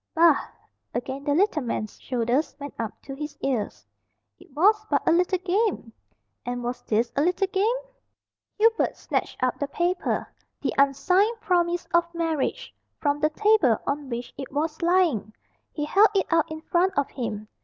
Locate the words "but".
4.89-5.07